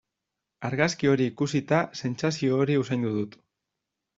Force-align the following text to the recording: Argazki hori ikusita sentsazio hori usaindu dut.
Argazki 0.69 1.09
hori 1.11 1.27
ikusita 1.31 1.81
sentsazio 2.01 2.59
hori 2.63 2.79
usaindu 2.85 3.13
dut. 3.19 3.37